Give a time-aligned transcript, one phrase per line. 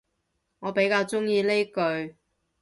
[0.57, 2.15] 我比較鍾意呢句